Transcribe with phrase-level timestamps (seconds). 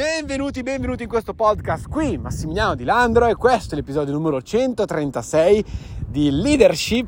[0.00, 5.62] Benvenuti, benvenuti in questo podcast qui, Massimiliano Di Landro e questo è l'episodio numero 136
[6.08, 7.06] di Leadership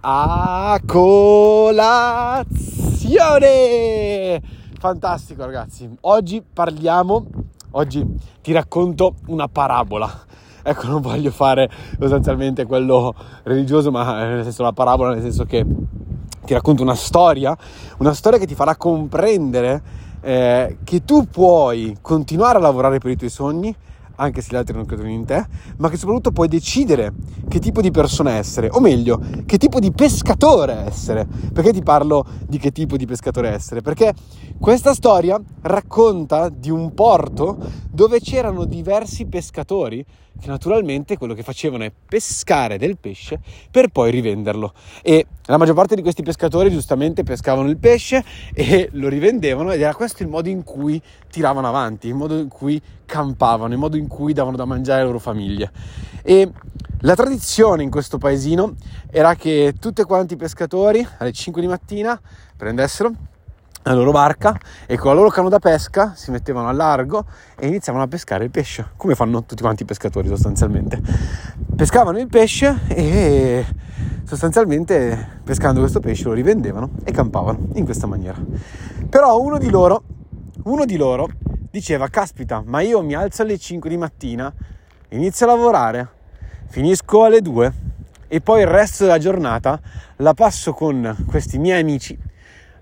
[0.00, 2.42] a colazione.
[4.78, 7.24] Fantastico ragazzi, oggi parliamo,
[7.70, 8.04] oggi
[8.42, 10.26] ti racconto una parabola.
[10.62, 13.14] Ecco, non voglio fare sostanzialmente quello
[13.44, 15.64] religioso, ma nel senso la parabola, nel senso che
[16.44, 17.56] ti racconto una storia,
[17.96, 23.16] una storia che ti farà comprendere eh, che tu puoi continuare a lavorare per i
[23.16, 23.72] tuoi sogni,
[24.16, 27.12] anche se gli altri non credono in te, ma che soprattutto puoi decidere
[27.48, 31.28] che tipo di persona essere, o meglio, che tipo di pescatore essere.
[31.52, 33.82] Perché ti parlo di che tipo di pescatore essere?
[33.82, 34.14] Perché
[34.58, 37.58] questa storia racconta di un porto
[37.88, 40.04] dove c'erano diversi pescatori
[40.40, 43.40] che naturalmente quello che facevano è pescare del pesce
[43.70, 44.72] per poi rivenderlo.
[45.02, 49.80] E la maggior parte di questi pescatori giustamente pescavano il pesce e lo rivendevano ed
[49.80, 51.00] era questo il modo in cui
[51.30, 55.08] tiravano avanti, il modo in cui campavano, il modo in cui davano da mangiare alle
[55.08, 55.70] loro famiglie.
[56.22, 56.50] E
[57.00, 58.74] la tradizione in questo paesino
[59.10, 62.20] era che tutti quanti i pescatori alle 5 di mattina
[62.56, 63.12] prendessero
[63.86, 67.24] la loro barca e con la loro cano da pesca si mettevano a largo
[67.56, 71.00] e iniziavano a pescare il pesce, come fanno tutti quanti i pescatori sostanzialmente.
[71.76, 73.64] Pescavano il pesce e
[74.24, 78.38] sostanzialmente pescando questo pesce lo rivendevano e campavano in questa maniera.
[79.08, 80.02] Però uno di loro,
[80.64, 81.28] uno di loro
[81.70, 84.52] diceva, caspita, ma io mi alzo alle 5 di mattina,
[85.10, 86.08] inizio a lavorare,
[86.66, 87.72] finisco alle 2
[88.26, 89.80] e poi il resto della giornata
[90.16, 92.18] la passo con questi miei amici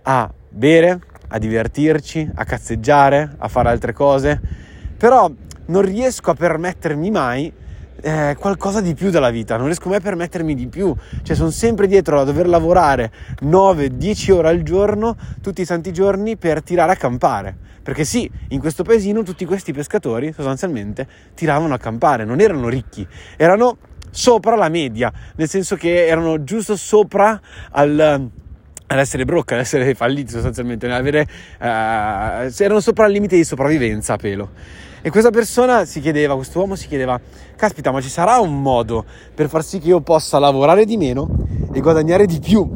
[0.05, 4.41] a bere, a divertirci, a cazzeggiare, a fare altre cose,
[4.97, 5.31] però
[5.67, 7.53] non riesco a permettermi mai
[8.01, 11.51] eh, qualcosa di più dalla vita, non riesco mai a permettermi di più, cioè sono
[11.51, 13.11] sempre dietro a dover lavorare
[13.43, 17.57] 9-10 ore al giorno, tutti i santi giorni per tirare a campare.
[17.83, 23.07] Perché sì, in questo paesino tutti questi pescatori sostanzialmente tiravano a campare, non erano ricchi,
[23.37, 23.77] erano
[24.11, 27.39] sopra la media, nel senso che erano giusto sopra
[27.73, 28.31] al
[28.87, 31.27] ad essere brocca, ad essere falliti sostanzialmente, avere,
[31.61, 34.51] uh, erano sopra il limite di sopravvivenza a pelo.
[35.03, 37.21] E questa persona si chiedeva, questo uomo si chiedeva,
[37.57, 41.29] caspita, ma ci sarà un modo per far sì che io possa lavorare di meno
[41.73, 42.67] e guadagnare di più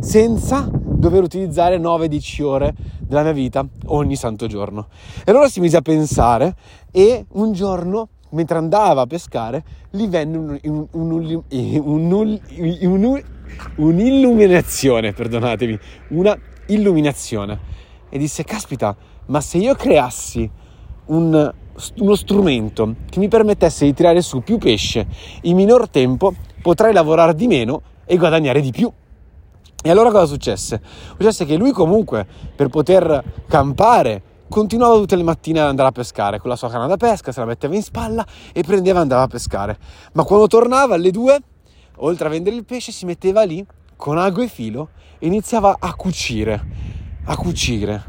[0.00, 4.88] senza dover utilizzare 9-10 ore della mia vita ogni santo giorno.
[5.24, 6.54] E allora si mise a pensare
[6.90, 11.42] e un giorno mentre andava a pescare, gli venne un, un, un,
[13.76, 15.78] un'illuminazione, perdonatemi,
[16.08, 17.72] una illuminazione.
[18.08, 18.96] E disse, caspita,
[19.26, 20.48] ma se io creassi
[21.06, 21.52] un,
[21.96, 25.06] uno strumento che mi permettesse di tirare su più pesce
[25.42, 28.90] in minor tempo, potrei lavorare di meno e guadagnare di più.
[29.86, 30.80] E allora cosa successe?
[31.16, 32.26] Successe che lui comunque
[32.56, 36.86] per poter campare continuava tutte le mattine ad andare a pescare con la sua canna
[36.86, 39.76] da pesca, se la metteva in spalla e prendeva e andava a pescare.
[40.12, 41.38] Ma quando tornava alle due,
[41.96, 43.64] oltre a vendere il pesce, si metteva lì
[43.96, 46.64] con ago e filo e iniziava a cucire,
[47.24, 48.04] a cucire,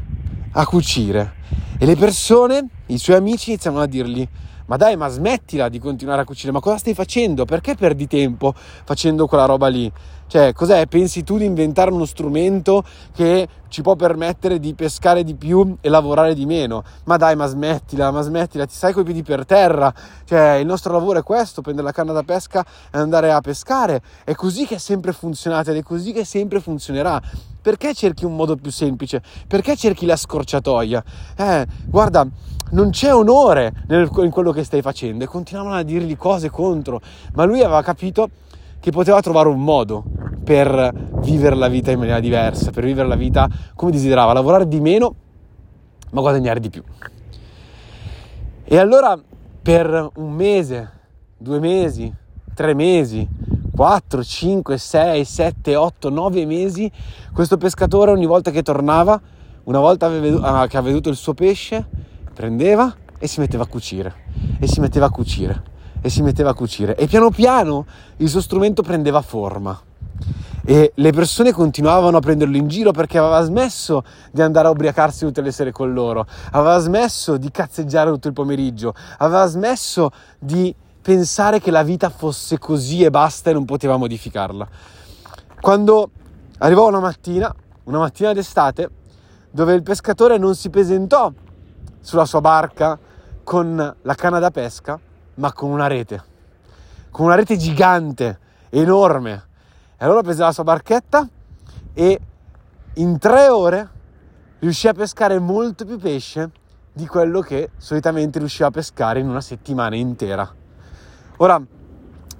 [0.52, 1.34] a cucire.
[1.78, 4.26] E le persone, i suoi amici, iniziavano a dirgli
[4.66, 7.44] ma dai, ma smettila di continuare a cucire, ma cosa stai facendo?
[7.44, 9.90] Perché perdi tempo facendo quella roba lì?
[10.28, 10.86] Cioè, cos'è?
[10.86, 12.82] Pensi tu di inventare uno strumento
[13.14, 16.82] che ci può permettere di pescare di più e lavorare di meno?
[17.04, 19.92] Ma dai, ma smettila, ma smettila, ti stai coi piedi per terra.
[20.24, 24.02] Cioè, il nostro lavoro è questo, prendere la canna da pesca e andare a pescare.
[24.24, 27.22] È così che è sempre funzionato ed è così che sempre funzionerà.
[27.62, 29.22] Perché cerchi un modo più semplice?
[29.46, 31.04] Perché cerchi la scorciatoia?
[31.36, 32.26] Eh, guarda,
[32.70, 35.24] non c'è onore nel, in quello che stai facendo.
[35.24, 37.00] E continuavano a dirgli cose contro,
[37.34, 38.30] ma lui aveva capito
[38.80, 40.04] che poteva trovare un modo
[40.44, 44.80] per vivere la vita in maniera diversa, per vivere la vita come desiderava, lavorare di
[44.80, 45.14] meno
[46.10, 46.82] ma guadagnare di più.
[48.64, 49.18] E allora
[49.62, 50.90] per un mese,
[51.36, 52.12] due mesi,
[52.54, 53.28] tre mesi,
[53.74, 56.90] 4, 5, 6, 7, 8, 9 mesi,
[57.32, 59.20] questo pescatore ogni volta che tornava,
[59.64, 61.86] una volta ah, che aveva veduto il suo pesce,
[62.36, 64.14] prendeva e si metteva a cucire,
[64.60, 65.62] e si metteva a cucire,
[66.02, 66.94] e si metteva a cucire.
[66.94, 67.86] E piano piano
[68.18, 69.80] il suo strumento prendeva forma.
[70.66, 75.24] E le persone continuavano a prenderlo in giro perché aveva smesso di andare a ubriacarsi
[75.24, 80.74] tutte le sere con loro, aveva smesso di cazzeggiare tutto il pomeriggio, aveva smesso di
[81.00, 84.68] pensare che la vita fosse così e basta e non poteva modificarla.
[85.58, 86.10] Quando
[86.58, 87.54] arrivò una mattina,
[87.84, 88.90] una mattina d'estate,
[89.50, 91.32] dove il pescatore non si presentò
[92.06, 92.96] sulla sua barca
[93.42, 94.96] con la canna da pesca,
[95.34, 96.22] ma con una rete,
[97.10, 98.38] con una rete gigante,
[98.70, 99.44] enorme.
[99.96, 101.28] E allora prese la sua barchetta
[101.92, 102.20] e
[102.94, 103.88] in tre ore
[104.60, 106.52] riuscì a pescare molto più pesce
[106.92, 110.48] di quello che solitamente riusciva a pescare in una settimana intera.
[111.38, 111.60] Ora,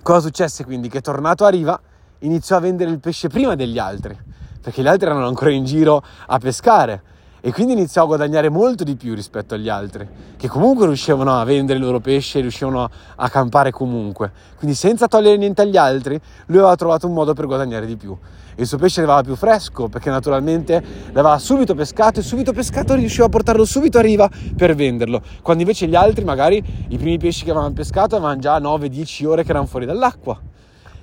[0.01, 0.89] cosa successe quindi?
[0.89, 1.79] Che tornato a riva
[2.21, 4.17] iniziò a vendere il pesce prima degli altri,
[4.61, 8.83] perché gli altri erano ancora in giro a pescare e quindi iniziò a guadagnare molto
[8.83, 13.29] di più rispetto agli altri, che comunque riuscivano a vendere il loro pesce, riuscivano a
[13.29, 14.33] campare comunque.
[14.57, 18.17] Quindi senza togliere niente agli altri, lui aveva trovato un modo per guadagnare di più.
[18.59, 23.27] Il suo pesce arrivava più fresco perché naturalmente l'aveva subito pescato e subito pescato riusciva
[23.27, 25.21] a portarlo subito a riva per venderlo.
[25.43, 29.45] Quando invece gli altri, magari i primi pesci che avevano pescato, avevano già 9-10 ore
[29.45, 30.41] che erano fuori dall'acqua.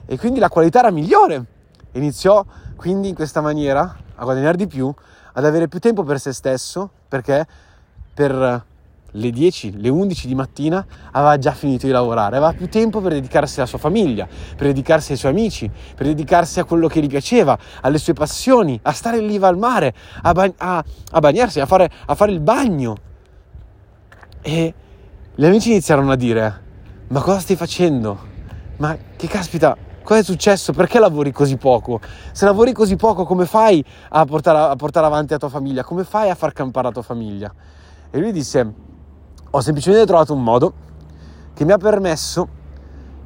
[0.06, 1.46] E quindi la qualità era migliore.
[1.92, 2.44] Iniziò
[2.76, 4.92] quindi in questa maniera a guadagnare di più
[5.34, 7.46] ad avere più tempo per se stesso perché
[8.14, 8.66] per
[9.16, 13.14] le 10, le 11 di mattina aveva già finito di lavorare, aveva più tempo per
[13.14, 17.08] dedicarsi alla sua famiglia, per dedicarsi ai suoi amici, per dedicarsi a quello che gli
[17.08, 21.66] piaceva, alle sue passioni, a stare lì al mare, a, bag- a, a bagnarsi, a
[21.66, 22.98] fare, a fare il bagno.
[24.42, 24.74] E
[25.36, 26.62] gli amici iniziarono a dire,
[27.10, 28.32] ma cosa stai facendo?
[28.78, 30.74] Ma che caspita, Cosa è successo?
[30.74, 32.02] Perché lavori così poco?
[32.34, 35.86] Se lavori così poco, come fai a portare, a portare avanti la tua famiglia?
[35.86, 37.54] Come fai a far campare la tua famiglia?
[38.12, 38.74] E lui disse:
[39.52, 40.74] Ho semplicemente trovato un modo
[41.54, 42.48] che mi ha permesso,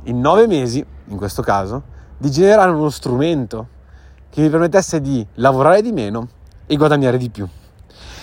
[0.04, 1.82] in nove mesi, in questo caso,
[2.16, 3.68] di generare uno strumento
[4.30, 6.28] che mi permettesse di lavorare di meno
[6.68, 7.48] e guadagnare di più.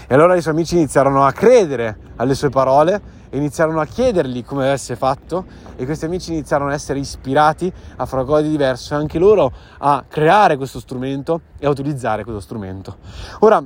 [0.06, 3.02] E allora i suoi amici iniziarono a credere alle sue parole
[3.36, 5.44] iniziarono a chiedergli come avesse fatto
[5.76, 9.52] e questi amici iniziarono ad essere ispirati a fare qualcosa di diverso e anche loro
[9.78, 12.96] a creare questo strumento e a utilizzare questo strumento.
[13.40, 13.62] Ora,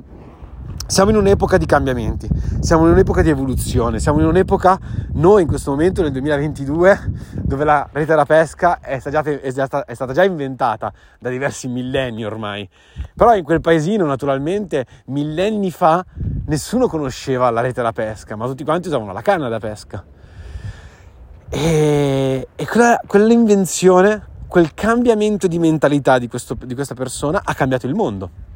[0.89, 2.27] siamo in un'epoca di cambiamenti,
[2.61, 4.79] siamo in un'epoca di evoluzione, siamo in un'epoca,
[5.13, 7.11] noi in questo momento nel 2022,
[7.43, 9.39] dove la rete della pesca è stata, già,
[9.85, 12.67] è stata, già inventata da diversi millenni ormai,
[13.15, 16.03] però in quel paesino naturalmente millenni fa
[16.47, 20.03] nessuno conosceva la rete della pesca, ma tutti quanti usavano la canna da pesca.
[21.49, 27.85] E, e quella, quell'invenzione, quel cambiamento di mentalità di, questo, di questa persona ha cambiato
[27.85, 28.47] il mondo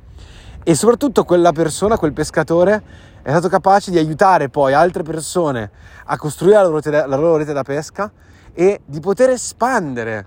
[0.64, 2.82] e soprattutto quella persona, quel pescatore,
[3.22, 5.70] è stato capace di aiutare poi altre persone
[6.06, 8.12] a costruire la loro, rete, la loro rete da pesca
[8.54, 10.26] e di poter espandere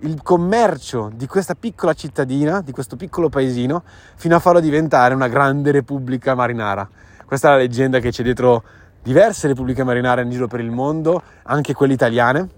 [0.00, 3.82] il commercio di questa piccola cittadina, di questo piccolo paesino,
[4.16, 6.88] fino a farlo diventare una grande repubblica marinara.
[7.24, 8.62] Questa è la leggenda che c'è dietro
[9.02, 12.48] diverse repubbliche marinare in giro per il mondo, anche quelle italiane,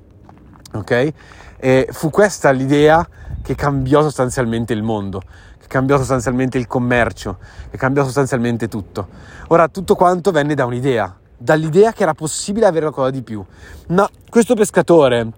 [0.73, 1.13] ok?
[1.57, 3.07] E fu questa l'idea
[3.43, 5.23] che cambiò sostanzialmente il mondo
[5.67, 7.39] cambiò sostanzialmente il commercio,
[7.71, 9.09] che cambiò sostanzialmente tutto.
[9.49, 13.45] Ora tutto quanto venne da un'idea, dall'idea che era possibile avere qualcosa di più.
[13.89, 15.33] Ma questo pescatore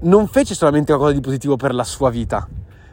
[0.00, 2.48] non fece solamente qualcosa di positivo per la sua vita,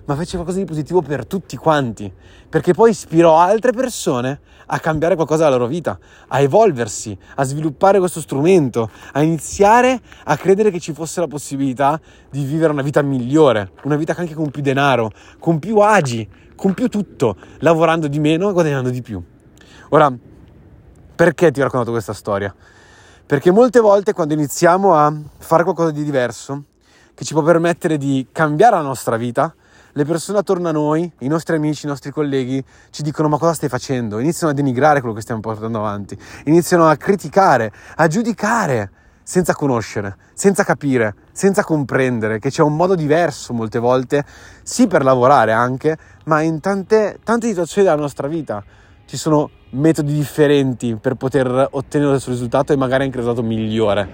[0.09, 2.11] ma fece qualcosa di positivo per tutti quanti,
[2.49, 7.99] perché poi ispirò altre persone a cambiare qualcosa della loro vita, a evolversi, a sviluppare
[7.99, 12.01] questo strumento, a iniziare a credere che ci fosse la possibilità
[12.31, 16.73] di vivere una vita migliore, una vita anche con più denaro, con più agi, con
[16.73, 19.23] più tutto, lavorando di meno e guadagnando di più.
[19.89, 20.11] Ora,
[21.15, 22.53] perché ti ho raccontato questa storia?
[23.27, 26.63] Perché molte volte quando iniziamo a fare qualcosa di diverso,
[27.13, 29.53] che ci può permettere di cambiare la nostra vita,
[29.93, 33.53] le persone attorno a noi, i nostri amici, i nostri colleghi, ci dicono ma cosa
[33.53, 34.19] stai facendo?
[34.19, 38.91] Iniziano a denigrare quello che stiamo portando avanti, iniziano a criticare, a giudicare
[39.23, 44.25] senza conoscere, senza capire, senza comprendere che c'è un modo diverso molte volte,
[44.63, 48.63] sì per lavorare anche, ma in tante, tante situazioni della nostra vita
[49.05, 54.07] ci sono metodi differenti per poter ottenere questo risultato e magari anche il risultato migliore.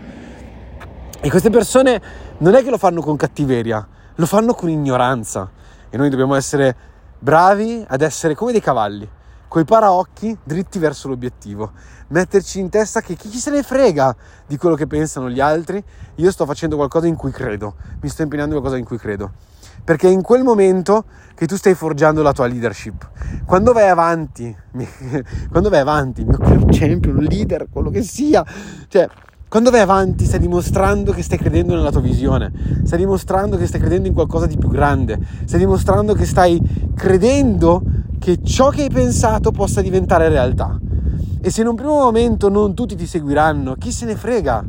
[1.22, 2.02] E queste persone
[2.38, 5.50] non è che lo fanno con cattiveria, lo fanno con ignoranza.
[5.90, 6.76] E noi dobbiamo essere
[7.20, 9.10] bravi ad essere come dei cavalli,
[9.48, 11.72] coi paraocchi dritti verso l'obiettivo.
[12.08, 14.16] Metterci in testa che chi se ne frega
[14.46, 15.84] di quello che pensano gli altri,
[16.16, 19.32] io sto facendo qualcosa in cui credo, mi sto impegnando in qualcosa in cui credo.
[19.84, 23.10] Perché è in quel momento che tu stai forgiando la tua leadership.
[23.46, 24.56] Quando vai avanti,
[25.50, 26.38] quando vai avanti, mio
[26.70, 28.44] champion, leader, quello che sia,
[28.88, 29.08] cioè
[29.56, 32.52] quando vai avanti stai dimostrando che stai credendo nella tua visione,
[32.84, 36.62] stai dimostrando che stai credendo in qualcosa di più grande, stai dimostrando che stai
[36.94, 37.82] credendo
[38.20, 40.78] che ciò che hai pensato possa diventare realtà.
[41.40, 44.62] E se in un primo momento non tutti ti seguiranno, chi se ne frega?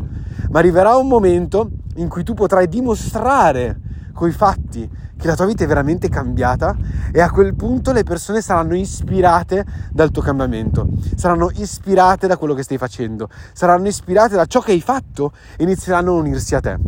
[0.51, 3.81] Ma arriverà un momento in cui tu potrai dimostrare
[4.17, 6.75] coi fatti che la tua vita è veramente cambiata
[7.13, 12.55] e a quel punto le persone saranno ispirate dal tuo cambiamento, saranno ispirate da quello
[12.55, 16.61] che stai facendo, saranno ispirate da ciò che hai fatto e inizieranno a unirsi a
[16.61, 16.79] te.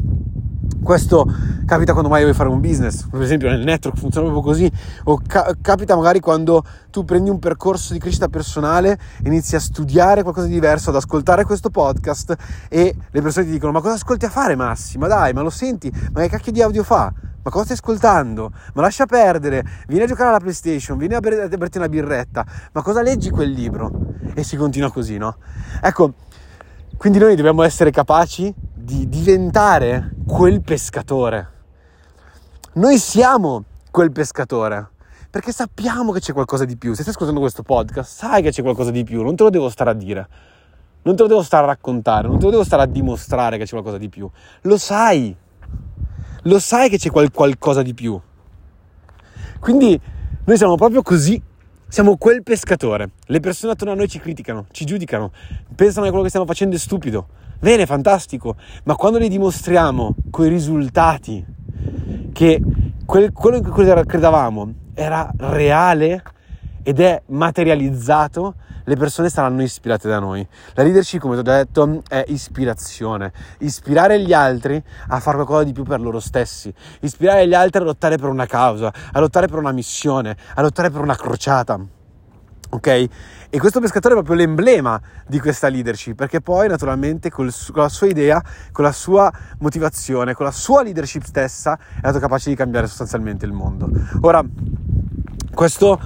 [0.83, 1.27] Questo
[1.67, 4.73] capita quando mai vuoi fare un business, per esempio nel network funziona proprio così,
[5.05, 10.23] o ca- capita magari quando tu prendi un percorso di crescita personale, inizi a studiare
[10.23, 12.35] qualcosa di diverso, ad ascoltare questo podcast
[12.71, 14.97] e le persone ti dicono ma cosa ascolti a fare Massi?
[14.97, 15.93] Ma dai, ma lo senti?
[16.13, 17.13] Ma che cacchio di audio fa?
[17.43, 18.51] Ma cosa stai ascoltando?
[18.73, 23.03] Ma lascia perdere, vieni a giocare alla PlayStation, vieni a berti una birretta, ma cosa
[23.03, 23.91] leggi quel libro?
[24.33, 25.37] E si continua così, no?
[25.83, 26.15] Ecco,
[26.97, 28.55] quindi noi dobbiamo essere capaci
[28.89, 31.57] di diventare quel pescatore
[32.79, 34.91] noi siamo quel pescatore
[35.31, 36.91] perché sappiamo che c'è qualcosa di più.
[36.95, 39.69] Se stai ascoltando questo podcast, sai che c'è qualcosa di più, non te lo devo
[39.69, 40.29] stare a dire,
[41.03, 43.65] non te lo devo stare a raccontare, non te lo devo stare a dimostrare che
[43.65, 44.31] c'è qualcosa di più.
[44.63, 45.37] Lo sai,
[46.43, 48.19] lo sai che c'è qual- qualcosa di più.
[49.59, 50.01] Quindi
[50.45, 51.43] noi siamo proprio così,
[51.89, 53.11] siamo quel pescatore.
[53.27, 55.33] Le persone attorno a noi ci criticano, ci giudicano,
[55.75, 57.29] pensano che quello che stiamo facendo è stupido.
[57.59, 61.45] Bene, fantastico, ma quando li dimostriamo coi risultati,
[62.33, 62.63] che
[63.05, 66.23] quel, quello in cui credevamo era reale
[66.83, 68.55] ed è materializzato,
[68.89, 70.47] le persone saranno ispirate da noi.
[70.73, 73.33] La leadership, come ti ho detto, è ispirazione.
[73.59, 76.73] Ispirare gli altri a fare qualcosa di più per loro stessi.
[77.01, 80.91] Ispirare gli altri a lottare per una causa, a lottare per una missione, a lottare
[80.91, 81.79] per una crociata
[82.71, 82.87] ok?
[83.51, 88.07] E questo pescatore è proprio l'emblema di questa leadership, perché poi naturalmente con la sua
[88.07, 88.43] idea,
[88.73, 93.47] con la sua motivazione, con la sua leadership stessa è stato capace di cambiare sostanzialmente
[93.47, 93.89] il mondo.
[94.21, 94.45] Ora,
[95.55, 95.99] questo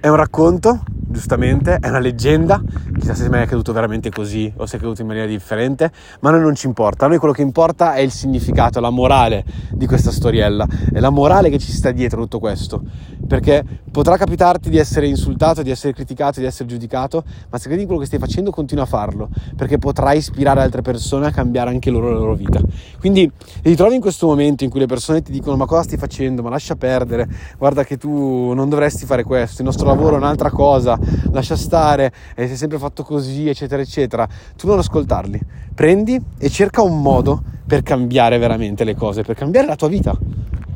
[0.00, 2.62] è un racconto giustamente, è una leggenda,
[2.98, 6.28] chissà se mai è accaduto veramente così o se è accaduto in maniera differente, ma
[6.28, 9.44] a noi non ci importa, a noi quello che importa è il significato, la morale
[9.70, 12.82] di questa storiella, è la morale che ci sta dietro tutto questo,
[13.28, 17.82] perché potrà capitarti di essere insultato, di essere criticato, di essere giudicato, ma se credi
[17.82, 21.70] in quello che stai facendo continua a farlo, perché potrai ispirare altre persone a cambiare
[21.70, 22.60] anche loro la loro vita.
[22.98, 23.30] Quindi
[23.62, 26.48] ritrovi in questo momento in cui le persone ti dicono ma cosa stai facendo, ma
[26.48, 30.98] lascia perdere, guarda che tu non dovresti fare questo, il nostro lavoro è un'altra cosa,
[31.30, 34.26] lascia stare, e sei sempre fatto così, eccetera, eccetera.
[34.56, 35.40] Tu non ascoltarli,
[35.74, 40.16] prendi e cerca un modo per cambiare veramente le cose, per cambiare la tua vita,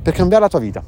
[0.03, 0.83] per cambiare la tua vita.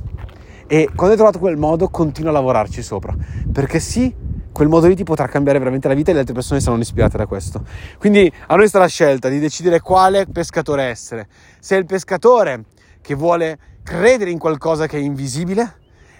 [0.66, 3.14] E quando hai trovato quel modo, continua a lavorarci sopra,
[3.52, 4.14] perché sì,
[4.50, 7.16] quel modo lì ti potrà cambiare veramente la vita e le altre persone saranno ispirate
[7.16, 7.64] da questo.
[7.98, 11.26] Quindi a noi sta la scelta di decidere quale pescatore essere.
[11.58, 12.64] Se è il pescatore
[13.00, 15.74] che vuole credere in qualcosa che è invisibile,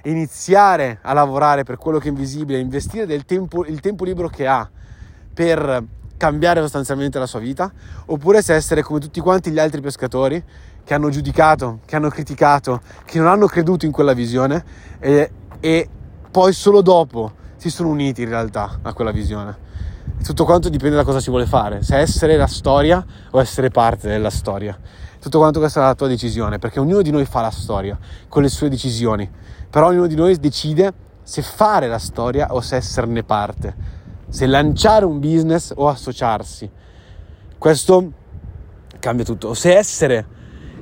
[0.05, 4.47] iniziare a lavorare per quello che è invisibile, investire del tempo, il tempo libero che
[4.47, 4.69] ha
[5.33, 5.83] per
[6.17, 7.73] cambiare sostanzialmente la sua vita,
[8.07, 10.43] oppure se essere come tutti quanti gli altri pescatori
[10.85, 14.64] che hanno giudicato, che hanno criticato, che non hanno creduto in quella visione
[14.99, 15.88] e, e
[16.31, 19.62] poi solo dopo si sono uniti in realtà a quella visione.
[20.23, 24.09] Tutto quanto dipende da cosa si vuole fare, se essere la storia o essere parte
[24.09, 24.79] della storia.
[25.21, 27.99] Tutto quanto questa è la tua decisione, perché ognuno di noi fa la storia
[28.29, 29.29] con le sue decisioni
[29.75, 30.93] però ognuno di noi decide
[31.25, 33.75] se fare la storia o se esserne parte,
[34.29, 36.71] se lanciare un business o associarsi.
[37.59, 38.12] Questo
[39.00, 40.26] cambia tutto, o se essere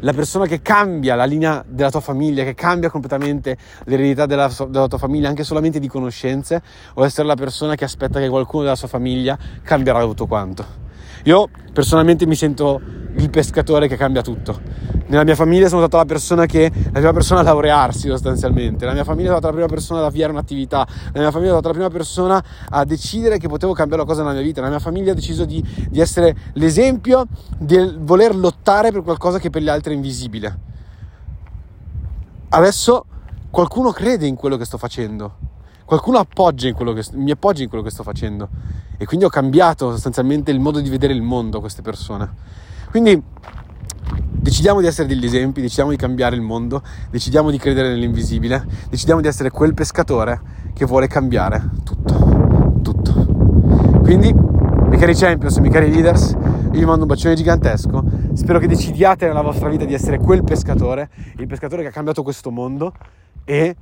[0.03, 4.89] la persona che cambia la linea della tua famiglia, che cambia completamente l'eredità della, della,
[4.89, 6.63] tua famiglia, anche solamente di conoscenze,
[6.95, 10.81] o essere la persona che aspetta che qualcuno della sua famiglia cambierà tutto quanto.
[11.25, 12.81] Io personalmente mi sento
[13.17, 14.61] il pescatore che cambia tutto.
[15.07, 18.85] Nella mia famiglia sono stata la persona che la prima persona a laurearsi sostanzialmente.
[18.85, 20.87] Nella mia famiglia sono stata la prima persona ad avviare un'attività.
[21.13, 24.23] Nella mia famiglia sono stata la prima persona a decidere che potevo cambiare una cosa
[24.23, 24.61] nella mia vita.
[24.61, 27.27] Nella mia famiglia ho deciso di, di essere l'esempio
[27.59, 30.59] del voler lottare per qualcosa che per gli altri è invisibile.
[32.49, 33.05] Adesso
[33.51, 35.51] qualcuno crede in quello che sto facendo.
[35.85, 38.49] Qualcuno appoggia in quello che, mi appoggia in quello che sto facendo
[38.97, 42.61] e quindi ho cambiato sostanzialmente il modo di vedere il mondo a queste persone.
[42.93, 43.23] Quindi
[44.29, 49.23] decidiamo di essere degli esempi, decidiamo di cambiare il mondo, decidiamo di credere nell'invisibile, decidiamo
[49.23, 50.39] di essere quel pescatore
[50.75, 54.01] che vuole cambiare tutto, tutto.
[54.03, 58.69] Quindi, miei cari champions, miei cari leaders, io vi mando un bacione gigantesco, spero che
[58.69, 61.09] decidiate nella vostra vita di essere quel pescatore,
[61.39, 62.93] il pescatore che ha cambiato questo mondo
[63.47, 63.75] e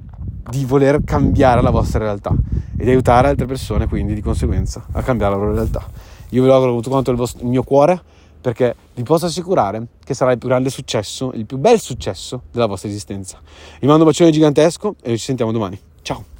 [0.49, 2.33] di voler cambiare la vostra realtà
[2.77, 5.85] e di aiutare altre persone quindi di conseguenza a cambiare la loro realtà.
[6.29, 8.01] Io lo auguro con tutto quanto il, vostro, il mio cuore
[8.41, 12.67] perché vi posso assicurare che sarà il più grande successo, il più bel successo della
[12.67, 13.41] vostra esistenza.
[13.79, 15.79] Vi mando un bacione gigantesco e ci sentiamo domani.
[16.03, 16.40] Ciao!